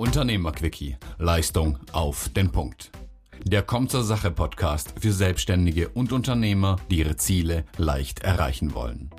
Unternehmerquickie. 0.00 0.96
Leistung 1.18 1.78
auf 1.92 2.30
den 2.30 2.50
Punkt. 2.50 2.90
Der 3.44 3.60
Kommt 3.60 3.90
zur 3.90 4.02
Sache 4.02 4.30
Podcast 4.30 4.94
für 4.98 5.12
Selbstständige 5.12 5.90
und 5.90 6.12
Unternehmer, 6.12 6.76
die 6.90 7.00
ihre 7.00 7.16
Ziele 7.16 7.66
leicht 7.76 8.20
erreichen 8.20 8.72
wollen. 8.72 9.10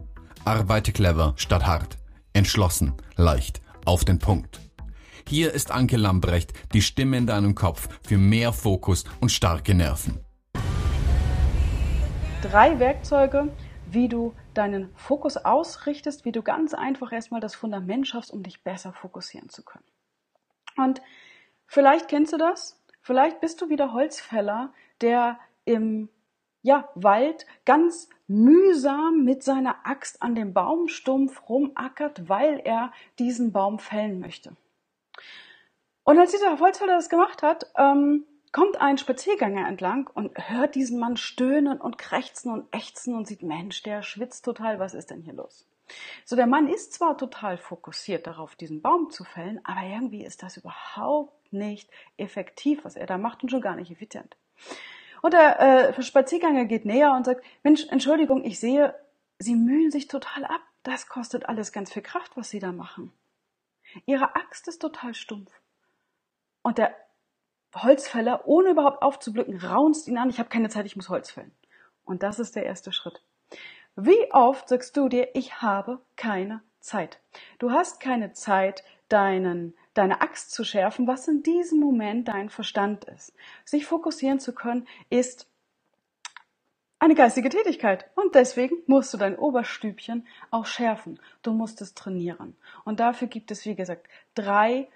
Arbeite 0.44 0.92
clever 0.92 1.36
statt 1.38 1.68
hart. 1.68 2.00
Entschlossen, 2.34 2.96
leicht, 3.16 3.62
auf 3.86 4.06
den 4.06 4.18
Punkt. 4.18 4.60
Hier 5.30 5.54
ist 5.54 5.70
Anke 5.70 5.98
Lambrecht, 5.98 6.52
die 6.74 6.82
Stimme 6.82 7.18
in 7.20 7.28
deinem 7.28 7.54
Kopf 7.54 7.88
für 8.02 8.18
mehr 8.18 8.52
Fokus 8.52 9.04
und 9.20 9.32
starke 9.32 9.76
Nerven. 9.76 10.20
Drei 12.42 12.80
Werkzeuge, 12.80 13.50
wie 13.86 14.10
du 14.10 14.34
deinen 14.56 14.90
Fokus 14.96 15.38
ausrichtest, 15.38 16.26
wie 16.26 16.32
du 16.32 16.42
ganz 16.42 16.74
einfach 16.74 17.12
erstmal 17.12 17.40
das 17.40 17.54
Fundament 17.54 18.08
schaffst, 18.08 18.32
um 18.32 18.42
dich 18.42 18.64
besser 18.64 18.94
fokussieren 18.94 19.50
zu 19.50 19.62
können. 19.62 19.86
Und 20.78 21.02
vielleicht 21.66 22.08
kennst 22.08 22.34
du 22.34 22.38
das, 22.38 22.82
vielleicht 23.02 23.42
bist 23.42 23.62
du 23.62 23.70
wieder 23.70 23.94
Holzfäller, 23.94 24.74
der 25.02 25.40
im 25.66 26.10
ja, 26.64 26.90
Wald 26.96 27.46
ganz 27.66 28.10
mühsam 28.28 29.24
mit 29.24 29.44
seiner 29.44 29.86
Axt 29.86 30.22
an 30.22 30.36
dem 30.36 30.54
Baumstumpf 30.54 31.50
rumackert, 31.50 32.30
weil 32.30 32.60
er 32.64 32.92
diesen 33.20 33.52
Baum 33.52 33.80
fällen 33.80 34.20
möchte. 34.20 34.56
Und 36.04 36.20
als 36.20 36.32
dieser 36.32 36.60
Holzfäller 36.60 36.96
das 36.96 37.10
gemacht 37.10 37.44
hat, 37.44 37.72
ähm, 37.78 38.26
kommt 38.52 38.80
ein 38.82 38.98
Spaziergänger 38.98 39.68
entlang 39.68 40.10
und 40.14 40.38
hört 40.50 40.76
diesen 40.76 41.00
Mann 41.00 41.18
stöhnen 41.18 41.80
und 41.80 41.98
krächzen 41.98 42.52
und 42.52 42.74
ächzen 42.76 43.16
und 43.16 43.28
sieht, 43.28 43.44
Mensch, 43.44 43.84
der 43.84 44.02
schwitzt 44.02 44.46
total, 44.46 44.80
was 44.80 44.94
ist 44.94 45.10
denn 45.10 45.22
hier 45.22 45.34
los? 45.34 45.68
So, 46.26 46.36
der 46.36 46.48
Mann 46.48 46.68
ist 46.68 46.94
zwar 46.94 47.18
total 47.18 47.58
fokussiert 47.58 48.28
darauf, 48.28 48.56
diesen 48.56 48.82
Baum 48.82 49.10
zu 49.10 49.24
fällen, 49.24 49.60
aber 49.64 49.84
irgendwie 49.84 50.24
ist 50.24 50.44
das 50.44 50.58
überhaupt 50.58 51.52
nicht 51.54 51.90
effektiv, 52.18 52.84
was 52.84 52.96
er 52.96 53.06
da 53.06 53.18
macht 53.18 53.44
und 53.44 53.50
schon 53.50 53.62
gar 53.62 53.76
nicht 53.76 53.92
effizient. 53.92 54.36
Und 55.22 55.34
der 55.34 55.60
äh, 55.98 56.02
Spaziergänger 56.02 56.66
geht 56.66 56.86
näher 56.86 57.14
und 57.14 57.26
sagt, 57.26 57.44
Mensch, 57.64 57.86
Entschuldigung, 57.90 58.44
ich 58.44 58.60
sehe, 58.60 58.96
Sie 59.38 59.56
mühen 59.56 59.90
sich 59.92 60.08
total 60.08 60.46
ab. 60.46 60.62
Das 60.84 61.08
kostet 61.08 61.48
alles 61.48 61.72
ganz 61.72 61.92
viel 61.92 62.04
Kraft, 62.04 62.38
was 62.38 62.50
Sie 62.50 62.60
da 62.60 62.72
machen. 62.72 63.12
Ihre 64.06 64.36
Axt 64.36 64.68
ist 64.68 64.80
total 64.80 65.14
stumpf. 65.14 65.52
Und 66.62 66.78
der 66.78 66.96
Holzfäller, 67.76 68.48
ohne 68.48 68.72
überhaupt 68.72 69.02
aufzublicken, 69.02 69.58
raunst 69.58 70.08
ihn 70.08 70.18
an, 70.18 70.30
ich 70.30 70.40
habe 70.40 70.50
keine 70.50 70.70
Zeit, 70.70 70.86
ich 70.86 70.96
muss 70.96 71.10
Holz 71.10 71.32
fällen. 71.32 71.56
Und 72.04 72.24
das 72.24 72.40
ist 72.40 72.56
der 72.56 72.66
erste 72.66 72.92
Schritt. 72.92 73.24
Wie 74.04 74.32
oft 74.32 74.68
sagst 74.68 74.98
du 74.98 75.10
dir, 75.10 75.30
ich 75.36 75.62
habe 75.62 76.00
keine 76.16 76.64
Zeit? 76.80 77.20
Du 77.60 77.70
hast 77.70 78.00
keine 78.00 78.34
Zeit, 78.34 78.84
deinen, 79.10 79.76
deine 79.94 80.22
Axt 80.22 80.52
zu 80.52 80.64
schärfen, 80.64 81.06
was 81.06 81.28
in 81.28 81.44
diesem 81.44 81.80
Moment 81.80 82.28
dein 82.28 82.50
Verstand 82.50 83.06
ist. 83.06 83.32
Sich 83.64 83.86
fokussieren 83.86 84.40
zu 84.40 84.56
können, 84.56 84.88
ist 85.12 85.48
eine 86.98 87.14
geistige 87.14 87.50
Tätigkeit. 87.50 88.10
Und 88.16 88.34
deswegen 88.34 88.78
musst 88.88 89.14
du 89.14 89.20
dein 89.20 89.38
Oberstübchen 89.38 90.26
auch 90.50 90.66
schärfen. 90.66 91.20
Du 91.44 91.54
musst 91.54 91.80
es 91.82 91.94
trainieren. 91.94 92.58
Und 92.86 93.00
dafür 93.00 93.28
gibt 93.28 93.52
es, 93.52 93.66
wie 93.66 93.76
gesagt, 93.76 94.08
drei 94.34 94.88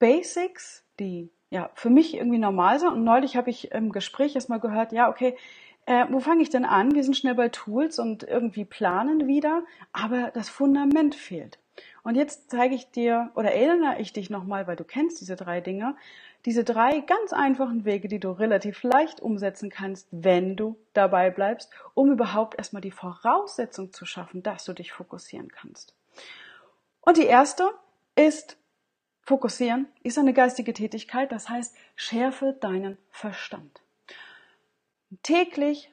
Basics, 0.00 0.84
die 0.98 1.30
ja 1.50 1.70
für 1.74 1.90
mich 1.90 2.14
irgendwie 2.14 2.38
normal 2.38 2.80
sind. 2.80 2.90
Und 2.90 3.04
neulich 3.04 3.36
habe 3.36 3.50
ich 3.50 3.70
im 3.70 3.92
Gespräch 3.92 4.34
erstmal 4.34 4.58
gehört, 4.58 4.90
ja, 4.90 5.08
okay, 5.08 5.36
äh, 5.88 6.06
wo 6.10 6.20
fange 6.20 6.42
ich 6.42 6.50
denn 6.50 6.66
an? 6.66 6.94
Wir 6.94 7.02
sind 7.02 7.16
schnell 7.16 7.34
bei 7.34 7.48
Tools 7.48 7.98
und 7.98 8.22
irgendwie 8.22 8.66
planen 8.66 9.26
wieder, 9.26 9.64
aber 9.90 10.30
das 10.34 10.50
Fundament 10.50 11.14
fehlt. 11.14 11.58
Und 12.02 12.14
jetzt 12.14 12.50
zeige 12.50 12.74
ich 12.74 12.90
dir 12.90 13.30
oder 13.34 13.52
erinnere 13.52 13.98
ich 13.98 14.12
dich 14.12 14.28
nochmal, 14.28 14.66
weil 14.66 14.76
du 14.76 14.84
kennst 14.84 15.18
diese 15.22 15.34
drei 15.34 15.62
Dinge, 15.62 15.96
diese 16.44 16.62
drei 16.62 17.00
ganz 17.00 17.32
einfachen 17.32 17.86
Wege, 17.86 18.08
die 18.08 18.20
du 18.20 18.32
relativ 18.32 18.82
leicht 18.82 19.20
umsetzen 19.20 19.70
kannst, 19.70 20.08
wenn 20.10 20.56
du 20.56 20.76
dabei 20.92 21.30
bleibst, 21.30 21.70
um 21.94 22.12
überhaupt 22.12 22.58
erstmal 22.58 22.82
die 22.82 22.90
Voraussetzung 22.90 23.90
zu 23.90 24.04
schaffen, 24.04 24.42
dass 24.42 24.66
du 24.66 24.74
dich 24.74 24.92
fokussieren 24.92 25.48
kannst. 25.50 25.94
Und 27.00 27.16
die 27.16 27.24
erste 27.24 27.70
ist, 28.14 28.58
fokussieren 29.22 29.86
ist 30.02 30.18
eine 30.18 30.34
geistige 30.34 30.74
Tätigkeit, 30.74 31.32
das 31.32 31.48
heißt, 31.48 31.74
schärfe 31.96 32.58
deinen 32.60 32.98
Verstand. 33.10 33.80
Täglich 35.22 35.92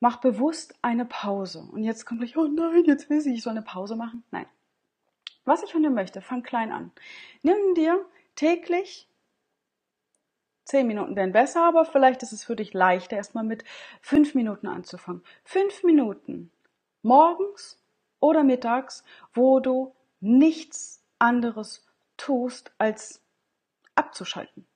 mach 0.00 0.20
bewusst 0.20 0.74
eine 0.82 1.04
Pause. 1.04 1.60
Und 1.72 1.84
jetzt 1.84 2.04
kommt 2.04 2.20
gleich, 2.20 2.36
oh 2.36 2.46
nein, 2.46 2.84
jetzt 2.84 3.10
will 3.10 3.18
ich, 3.18 3.26
ich 3.26 3.42
soll 3.42 3.52
eine 3.52 3.62
Pause 3.62 3.96
machen. 3.96 4.24
Nein. 4.30 4.46
Was 5.44 5.62
ich 5.62 5.72
von 5.72 5.82
dir 5.82 5.90
möchte, 5.90 6.20
fang 6.20 6.42
klein 6.42 6.72
an. 6.72 6.92
Nimm 7.42 7.74
dir 7.74 8.04
täglich 8.34 9.08
zehn 10.68 10.86
Minuten 10.86 11.16
wären 11.16 11.32
besser, 11.32 11.64
aber 11.64 11.86
vielleicht 11.86 12.22
ist 12.22 12.32
es 12.32 12.44
für 12.44 12.54
dich 12.54 12.74
leichter, 12.74 13.16
erstmal 13.16 13.44
mit 13.44 13.64
fünf 14.02 14.34
Minuten 14.34 14.66
anzufangen. 14.66 15.24
Fünf 15.42 15.82
Minuten 15.82 16.52
morgens 17.02 17.82
oder 18.20 18.44
mittags, 18.44 19.02
wo 19.32 19.60
du 19.60 19.94
nichts 20.20 21.02
anderes 21.18 21.86
tust, 22.18 22.72
als 22.76 23.22
abzuschalten. 23.94 24.66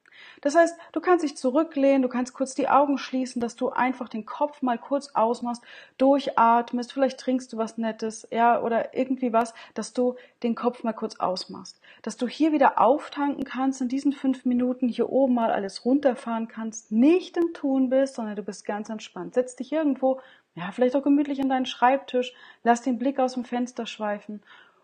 Das 0.43 0.57
heißt, 0.57 0.77
du 0.91 1.01
kannst 1.01 1.25
dich 1.25 1.37
zurücklehnen, 1.37 2.03
du 2.03 2.09
kannst 2.09 2.35
kurz 2.35 2.55
die 2.55 2.69
Augen 2.69 2.99
schließen, 2.99 3.41
dass 3.41 3.55
du 3.55 3.71
einfach 3.71 4.09
den 4.09 4.27
Kopf 4.27 4.61
mal 4.61 4.77
kurz 4.77 5.11
ausmachst, 5.15 5.63
durchatmest, 5.99 6.93
vielleicht 6.93 7.21
trinkst 7.21 7.53
du 7.53 7.59
was 7.59 7.79
Nettes, 7.79 8.27
ja, 8.31 8.61
oder 8.61 8.95
irgendwie 8.95 9.33
was, 9.33 9.55
dass 9.75 9.93
du 9.93 10.17
den 10.43 10.57
Kopf 10.57 10.83
mal 10.83 10.93
kurz 10.93 11.21
ausmachst. 11.21 11.81
Dass 12.03 12.17
du 12.17 12.27
hier 12.27 12.51
wieder 12.53 12.81
auftanken 12.81 13.45
kannst, 13.45 13.81
in 13.81 13.89
diesen 13.89 14.13
fünf 14.13 14.45
Minuten 14.45 14.89
hier 14.89 15.11
oben 15.11 15.35
mal 15.35 15.53
alles 15.53 15.85
runterfahren 15.85 16.49
kannst, 16.49 16.91
nicht 16.91 17.37
im 17.37 17.55
Tun 17.55 17.89
bist, 17.89 18.17
sondern 18.17 18.35
du 18.35 18.43
bist 18.43 18.65
ganz 18.65 18.89
entspannt. 18.89 19.35
Setz 19.35 19.55
dich 19.55 19.73
irgendwo, 19.73 20.21
ja, 20.57 20.73
vielleicht 20.73 20.97
auch 20.97 21.05
gemütlich 21.05 21.41
an 21.41 21.49
deinen 21.49 21.67
Schreibtisch, 21.67 22.35
lass 22.65 22.83
den 22.83 22.99
Blick 22.99 23.21
aus 23.21 23.35
dem 23.35 23.45
Fenster 23.45 23.87
schweifen 23.87 24.43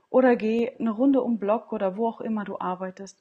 oder 0.09 0.37
geh 0.37 0.71
eine 0.79 0.93
Runde 0.93 1.21
um 1.21 1.39
Block 1.39 1.73
oder 1.73 1.97
wo 1.97 2.07
auch 2.07 2.21
immer 2.21 2.45
du 2.45 2.61
arbeitest. 2.61 3.21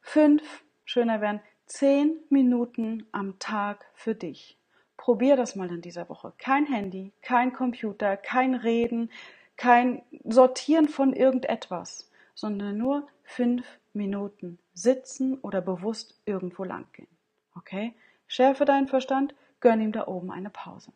Fünf, 0.00 0.42
schöner 0.84 1.20
wären 1.20 1.40
zehn 1.72 2.20
Minuten 2.28 3.06
am 3.12 3.38
Tag 3.38 3.86
für 3.94 4.14
dich. 4.14 4.58
Probier 4.98 5.36
das 5.36 5.56
mal 5.56 5.70
in 5.70 5.80
dieser 5.80 6.08
Woche. 6.10 6.34
Kein 6.36 6.66
Handy, 6.66 7.12
kein 7.22 7.54
Computer, 7.54 8.18
kein 8.18 8.54
Reden, 8.54 9.10
kein 9.56 10.02
Sortieren 10.24 10.88
von 10.88 11.14
irgendetwas, 11.14 12.10
sondern 12.34 12.76
nur 12.76 13.06
fünf 13.24 13.64
Minuten 13.94 14.58
sitzen 14.74 15.38
oder 15.38 15.62
bewusst 15.62 16.20
irgendwo 16.26 16.64
lang 16.64 16.86
gehen. 16.92 17.08
Okay? 17.56 17.94
Schärfe 18.26 18.66
deinen 18.66 18.88
Verstand, 18.88 19.34
gönn 19.60 19.80
ihm 19.80 19.92
da 19.92 20.06
oben 20.06 20.30
eine 20.30 20.50
Pause. 20.50 20.92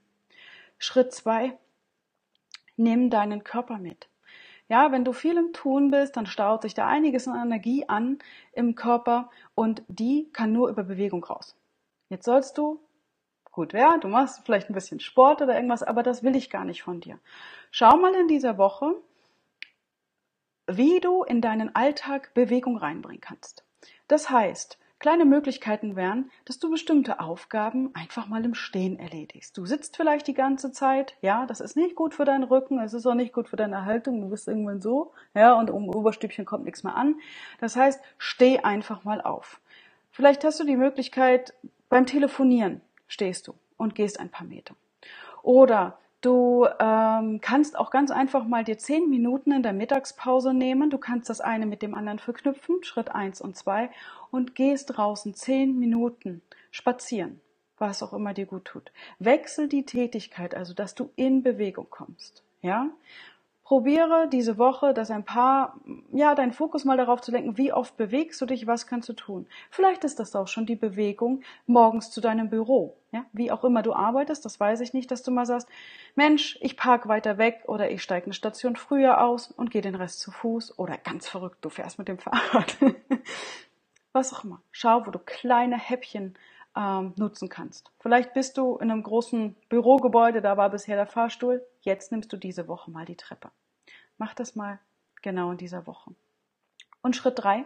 Schritt 0.79 1.13
zwei: 1.13 1.57
Nimm 2.77 3.09
deinen 3.09 3.45
Körper 3.45 3.79
mit. 3.79 4.09
Ja, 4.69 4.91
wenn 4.91 5.05
du 5.05 5.13
viel 5.13 5.37
im 5.37 5.53
Tun 5.53 5.91
bist, 5.91 6.17
dann 6.17 6.27
staut 6.27 6.63
sich 6.63 6.75
da 6.75 6.89
einiges 6.89 7.29
an 7.29 7.41
Energie 7.41 7.85
an 7.89 8.19
im 8.53 8.75
Körper 8.75 9.31
und 9.55 9.83
die 9.89 10.29
kann 10.33 10.53
nur 10.53 10.69
über 10.69 10.83
Bewegung 10.83 11.23
raus. 11.23 11.57
Jetzt 12.09 12.25
sollst 12.25 12.59
du, 12.59 12.81
gut, 13.53 13.73
ja, 13.73 13.99
du 13.99 14.09
machst 14.09 14.43
vielleicht 14.45 14.69
ein 14.69 14.75
bisschen 14.75 15.01
Sport 15.01 15.41
oder 15.41 15.55
irgendwas, 15.55 15.83
aber 15.83 16.03
das 16.03 16.25
will 16.25 16.35
ich 16.35 16.51
gar 16.51 16.65
nicht 16.65 16.83
von 16.83 17.01
dir. 17.01 17.19
Schau 17.71 17.97
mal 17.97 18.15
in 18.15 18.27
dieser 18.27 18.59
Woche, 18.59 18.95
wie 20.67 20.99
du 21.01 21.23
in 21.23 21.41
deinen 21.41 21.75
Alltag 21.77 22.35
Bewegung 22.35 22.77
reinbringen 22.77 23.21
kannst. 23.21 23.65
Das 24.09 24.31
heißt, 24.31 24.79
Kleine 24.99 25.27
Möglichkeiten 25.27 25.95
wären, 25.95 26.31
dass 26.47 26.59
du 26.59 26.71
bestimmte 26.71 27.21
Aufgaben 27.21 27.95
einfach 27.95 28.29
mal 28.29 28.45
im 28.45 28.55
Stehen 28.55 28.99
erledigst. 28.99 29.57
Du 29.59 29.67
sitzt 29.67 29.97
vielleicht 29.97 30.27
die 30.27 30.35
ganze 30.35 30.73
Zeit, 30.73 31.17
ja, 31.21 31.45
das 31.45 31.61
ist 31.61 31.77
nicht 31.77 31.95
gut 31.95 32.15
für 32.15 32.25
deinen 32.25 32.45
Rücken, 32.45 32.79
es 32.81 32.95
ist 32.95 33.07
auch 33.07 33.15
nicht 33.15 33.35
gut 33.35 33.49
für 33.49 33.57
deine 33.57 33.85
Haltung, 33.85 34.23
du 34.23 34.31
bist 34.31 34.49
irgendwann 34.49 34.81
so, 34.81 35.13
ja, 35.35 35.53
und 35.53 35.71
um 35.71 35.91
Oberstübchen 35.91 36.47
kommt 36.47 36.65
nichts 36.65 36.83
mehr 36.83 36.97
an. 36.97 37.17
Das 37.61 37.77
heißt, 37.77 38.01
steh 38.17 38.61
einfach 38.61 39.05
mal 39.05 39.21
auf. 39.21 39.61
Vielleicht 40.13 40.45
hast 40.45 40.61
du 40.61 40.65
die 40.65 40.77
Möglichkeit, 40.77 41.53
beim 41.91 42.07
Telefonieren 42.07 42.81
stehst 43.07 43.49
du 43.49 43.55
und 43.77 43.95
gehst 43.95 44.19
ein 44.19 44.31
paar 44.31 44.47
Meter. 44.47 44.75
Oder 45.43 45.99
Du 46.21 46.67
ähm, 46.81 47.41
kannst 47.41 47.79
auch 47.79 47.91
ganz 47.91 48.11
einfach 48.11 48.47
mal 48.47 48.65
dir 48.65 48.79
zehn 48.79 49.09
Minuten 49.09 49.53
in 49.53 49.63
der 49.63 49.73
Mittagspause 49.73 50.55
nehmen. 50.55 50.91
Du 50.91 50.99
kannst 50.99 51.29
das 51.29 51.41
eine 51.41 51.67
mit 51.67 51.83
dem 51.83 51.95
anderen 51.95 52.19
verknüpfen, 52.19 52.83
Schritt 52.83 53.11
eins 53.11 53.41
und 53.41 53.57
zwei, 53.57 53.91
und 54.31 54.55
gehst 54.55 54.97
draußen 54.97 55.35
zehn 55.35 55.79
Minuten 55.79 56.43
spazieren, 56.71 57.41
was 57.79 58.03
auch 58.03 58.13
immer 58.13 58.35
dir 58.35 58.47
gut 58.47 58.65
tut. 58.65 58.93
Wechsel 59.19 59.69
die 59.69 59.85
Tätigkeit, 59.85 60.55
also 60.55 60.75
dass 60.75 60.95
du 60.95 61.11
in 61.17 61.43
Bewegung 61.43 61.87
kommst. 61.91 62.43
Ja, 62.63 62.89
Probiere 63.67 64.29
diese 64.29 64.59
Woche, 64.59 64.95
das 64.95 65.11
ein 65.11 65.25
paar, 65.25 65.81
ja, 66.13 66.37
deinen 66.37 66.53
Fokus 66.53 66.85
mal 66.85 66.97
darauf 66.97 67.21
zu 67.21 67.33
lenken, 67.33 67.59
wie 67.59 67.73
oft 67.73 67.97
bewegst 67.97 68.41
du 68.41 68.47
dich, 68.47 68.69
was 68.69 68.87
kannst 68.87 69.09
du 69.09 69.13
tun. 69.13 69.49
Vielleicht 69.73 70.05
ist 70.05 70.21
das 70.21 70.37
auch 70.37 70.47
schon 70.47 70.67
die 70.67 70.77
Bewegung 70.77 71.43
morgens 71.67 72.13
zu 72.13 72.21
deinem 72.21 72.49
Büro. 72.49 72.97
Ja, 73.11 73.25
wie 73.33 73.51
auch 73.51 73.65
immer 73.65 73.83
du 73.83 73.93
arbeitest, 73.93 74.45
das 74.45 74.61
weiß 74.61 74.83
ich 74.83 74.93
nicht, 74.93 75.11
dass 75.11 75.25
du 75.25 75.33
mal 75.33 75.47
sagst, 75.47 75.69
Mensch, 76.15 76.57
ich 76.61 76.77
park 76.77 77.09
weiter 77.09 77.39
weg 77.39 77.65
oder 77.67 77.91
ich 77.91 78.05
steige 78.05 78.27
eine 78.27 78.35
Station 78.35 78.77
früher 78.77 79.25
aus 79.25 79.51
und 79.51 79.73
gehe 79.73 79.83
den 79.83 79.97
Rest 79.97 80.21
zu 80.21 80.31
Fuß 80.31 80.79
oder 80.79 80.97
ganz 80.97 81.27
verrückt, 81.27 81.59
du 81.63 81.69
fährst 81.69 81.99
mit 81.99 82.07
dem 82.07 82.19
Fahrrad. 82.21 82.77
was 84.13 84.33
auch 84.33 84.45
immer. 84.45 84.63
Schau, 84.71 85.05
wo 85.07 85.11
du 85.11 85.19
kleine 85.19 85.77
Häppchen 85.77 86.39
ähm, 86.77 87.15
nutzen 87.17 87.49
kannst. 87.49 87.91
Vielleicht 87.99 88.35
bist 88.35 88.59
du 88.59 88.77
in 88.77 88.91
einem 88.91 89.03
großen 89.03 89.57
Bürogebäude, 89.69 90.43
da 90.43 90.57
war 90.57 90.71
bisher 90.71 90.97
der 90.97 91.07
Fahrstuhl. 91.07 91.67
Jetzt 91.81 92.13
nimmst 92.13 92.33
du 92.33 92.37
diese 92.37 92.69
Woche 92.69 92.91
mal 92.91 93.07
die 93.07 93.17
Treppe. 93.17 93.51
Mach 94.19 94.35
das 94.35 94.55
mal 94.55 94.79
genau 95.23 95.51
in 95.53 95.59
dieser 95.59 95.87
Woche. 95.87 96.15
Und 97.03 97.17
Schritt 97.17 97.39
drei 97.39 97.65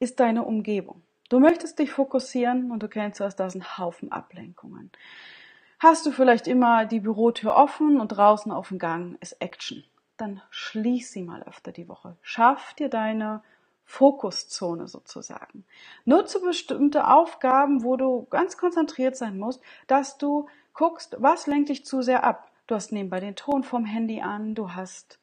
ist 0.00 0.20
deine 0.20 0.42
Umgebung. 0.42 1.02
Du 1.28 1.40
möchtest 1.40 1.78
dich 1.78 1.90
fokussieren 1.90 2.70
und 2.70 2.82
du 2.82 2.88
kennst 2.88 3.20
das, 3.20 3.36
da 3.36 3.50
sind 3.50 3.78
Haufen 3.78 4.12
Ablenkungen. 4.12 4.90
Hast 5.78 6.06
du 6.06 6.10
vielleicht 6.10 6.46
immer 6.46 6.86
die 6.86 7.00
Bürotür 7.00 7.54
offen 7.54 8.00
und 8.00 8.08
draußen 8.08 8.50
auf 8.50 8.68
dem 8.68 8.78
Gang 8.78 9.20
ist 9.20 9.32
Action? 9.42 9.84
Dann 10.16 10.40
schließ 10.50 11.12
sie 11.12 11.22
mal 11.22 11.42
öfter 11.42 11.72
die 11.72 11.88
Woche. 11.88 12.16
Schaff 12.22 12.74
dir 12.74 12.88
deine 12.88 13.42
Fokuszone 13.86 14.88
sozusagen. 14.88 15.64
Nutze 16.04 16.40
bestimmte 16.40 17.08
Aufgaben, 17.08 17.82
wo 17.82 17.96
du 17.96 18.26
ganz 18.28 18.58
konzentriert 18.58 19.16
sein 19.16 19.38
musst, 19.38 19.62
dass 19.86 20.18
du 20.18 20.48
guckst, 20.74 21.16
was 21.18 21.46
lenkt 21.46 21.70
dich 21.70 21.86
zu 21.86 22.02
sehr 22.02 22.24
ab. 22.24 22.50
Du 22.66 22.74
hast 22.74 22.92
nebenbei 22.92 23.20
den 23.20 23.36
Ton 23.36 23.62
vom 23.62 23.84
Handy 23.84 24.20
an, 24.20 24.54
du 24.54 24.74
hast 24.74 25.18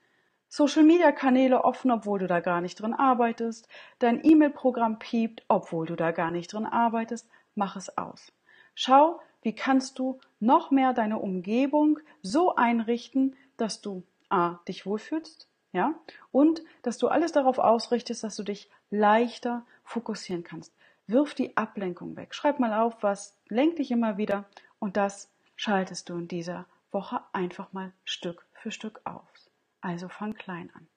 Social 0.48 0.84
Media 0.84 1.12
Kanäle 1.12 1.66
offen, 1.66 1.92
obwohl 1.92 2.20
du 2.20 2.28
da 2.28 2.40
gar 2.40 2.62
nicht 2.62 2.80
drin 2.80 2.94
arbeitest. 2.94 3.68
Dein 4.00 4.24
E-Mail-Programm 4.24 4.98
piept, 5.00 5.44
obwohl 5.48 5.86
du 5.86 5.96
da 5.96 6.12
gar 6.12 6.32
nicht 6.32 6.54
drin 6.54 6.66
arbeitest. 6.66 7.28
Mach 7.56 7.76
es 7.76 7.98
aus. 7.98 8.32
Schau, 8.76 9.20
wie 9.42 9.54
kannst 9.56 10.00
du 10.00 10.20
noch 10.40 10.72
mehr 10.72 10.94
deine 10.94 11.18
Umgebung 11.18 12.00
so 12.22 12.56
einrichten, 12.56 13.36
dass 13.58 13.82
du 13.82 14.04
A, 14.30 14.60
dich 14.68 14.86
wohlfühlst, 14.86 15.48
ja, 15.74 15.96
und 16.32 16.62
dass 16.84 16.98
du 17.00 17.08
alles 17.08 17.32
darauf 17.32 17.58
ausrichtest, 17.58 18.24
dass 18.24 18.36
du 18.36 18.44
dich 18.44 18.70
leichter 18.92 19.66
fokussieren 19.84 20.44
kannst. 20.44 20.74
Wirf 21.08 21.34
die 21.34 21.58
Ablenkung 21.58 22.16
weg. 22.16 22.34
Schreib 22.34 22.60
mal 22.60 22.74
auf, 22.80 23.02
was 23.02 23.36
lenkt 23.50 23.80
dich 23.80 23.92
immer 23.92 24.18
wieder 24.18 24.46
und 24.80 24.96
das 24.96 25.30
schaltest 25.56 26.08
du 26.08 26.18
in 26.18 26.28
dieser 26.28 26.66
Woche 26.92 27.22
einfach 27.34 27.74
mal 27.74 27.92
Stück 28.06 28.46
für 28.54 28.72
Stück 28.72 29.02
aus. 29.04 29.50
Also 29.82 30.08
fang 30.08 30.36
klein 30.36 30.72
an. 30.76 30.88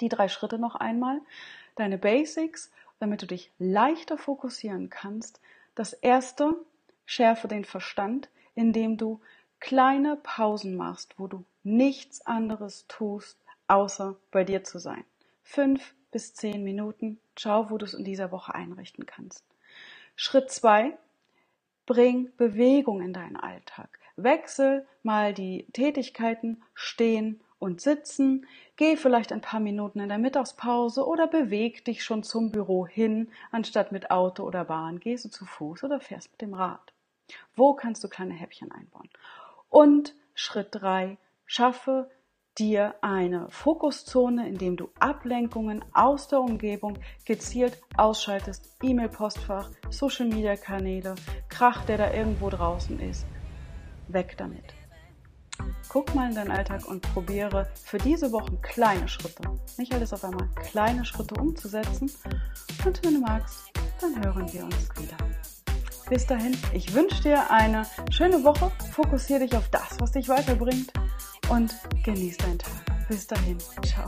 Die 0.00 0.08
drei 0.08 0.28
Schritte 0.28 0.58
noch 0.58 0.74
einmal. 0.74 1.20
Deine 1.76 1.98
Basics, 1.98 2.72
damit 2.98 3.22
du 3.22 3.26
dich 3.26 3.52
leichter 3.58 4.16
fokussieren 4.16 4.88
kannst. 4.88 5.40
Das 5.74 5.92
erste, 5.92 6.54
schärfe 7.04 7.46
den 7.46 7.64
Verstand, 7.64 8.30
indem 8.54 8.96
du 8.96 9.20
kleine 9.60 10.16
Pausen 10.16 10.76
machst, 10.76 11.14
wo 11.18 11.26
du 11.26 11.44
nichts 11.62 12.24
anderes 12.26 12.86
tust, 12.88 13.38
außer 13.68 14.16
bei 14.30 14.44
dir 14.44 14.64
zu 14.64 14.78
sein. 14.78 15.04
Fünf 15.42 15.94
bis 16.10 16.34
zehn 16.34 16.62
Minuten. 16.62 17.18
Schau, 17.36 17.70
wo 17.70 17.78
du 17.78 17.84
es 17.84 17.94
in 17.94 18.04
dieser 18.04 18.30
Woche 18.30 18.54
einrichten 18.54 19.06
kannst. 19.06 19.44
Schritt 20.14 20.50
zwei, 20.50 20.96
bring 21.86 22.30
Bewegung 22.36 23.00
in 23.00 23.12
deinen 23.12 23.36
Alltag. 23.36 23.98
Wechsel 24.16 24.86
mal 25.02 25.32
die 25.32 25.66
Tätigkeiten 25.72 26.62
stehen 26.74 27.40
und 27.58 27.80
sitzen, 27.80 28.46
geh 28.76 28.96
vielleicht 28.96 29.32
ein 29.32 29.40
paar 29.40 29.60
Minuten 29.60 30.00
in 30.00 30.08
der 30.08 30.18
Mittagspause 30.18 31.06
oder 31.06 31.26
beweg 31.26 31.84
dich 31.84 32.04
schon 32.04 32.22
zum 32.22 32.50
Büro 32.50 32.86
hin, 32.86 33.30
anstatt 33.52 33.92
mit 33.92 34.10
Auto 34.10 34.44
oder 34.44 34.64
Bahn, 34.64 35.00
gehst 35.00 35.24
du 35.24 35.28
zu 35.28 35.46
Fuß 35.46 35.84
oder 35.84 36.00
fährst 36.00 36.30
mit 36.32 36.40
dem 36.40 36.54
Rad. 36.54 36.92
Wo 37.54 37.72
kannst 37.74 38.02
du 38.04 38.08
kleine 38.08 38.34
Häppchen 38.34 38.72
einbauen? 38.72 39.08
Und 39.70 40.14
Schritt 40.34 40.68
drei: 40.72 41.18
schaffe 41.46 42.10
dir 42.58 42.94
eine 43.00 43.48
Fokuszone, 43.48 44.48
in 44.48 44.58
dem 44.58 44.76
du 44.76 44.90
Ablenkungen 44.98 45.84
aus 45.92 46.28
der 46.28 46.40
Umgebung 46.40 46.98
gezielt 47.24 47.80
ausschaltest, 47.96 48.76
E-Mail-Postfach, 48.82 49.70
Social-Media-Kanäle, 49.90 51.14
Krach, 51.48 51.84
der 51.86 51.98
da 51.98 52.12
irgendwo 52.12 52.50
draußen 52.50 53.00
ist. 53.00 53.26
Weg 54.08 54.36
damit. 54.36 54.74
Guck 55.88 56.14
mal 56.14 56.28
in 56.28 56.34
deinen 56.34 56.50
Alltag 56.50 56.86
und 56.86 57.02
probiere 57.12 57.68
für 57.84 57.98
diese 57.98 58.32
Wochen 58.32 58.60
kleine 58.62 59.08
Schritte, 59.08 59.42
nicht 59.78 59.94
alles 59.94 60.12
auf 60.12 60.24
einmal, 60.24 60.48
kleine 60.70 61.04
Schritte 61.04 61.34
umzusetzen. 61.34 62.10
Und 62.84 63.04
wenn 63.04 63.14
du 63.14 63.20
magst, 63.20 63.70
dann 64.00 64.24
hören 64.24 64.52
wir 64.52 64.64
uns 64.64 64.88
wieder. 64.96 65.16
Bis 66.08 66.26
dahin, 66.26 66.56
ich 66.74 66.92
wünsche 66.94 67.22
dir 67.22 67.50
eine 67.50 67.86
schöne 68.10 68.42
Woche. 68.44 68.70
Fokussiere 68.90 69.40
dich 69.40 69.56
auf 69.56 69.68
das, 69.70 69.98
was 69.98 70.12
dich 70.12 70.28
weiterbringt 70.28 70.92
und 71.48 71.74
genieß 72.04 72.36
deinen 72.38 72.58
Tag. 72.58 73.08
Bis 73.08 73.26
dahin, 73.26 73.58
ciao. 73.82 74.06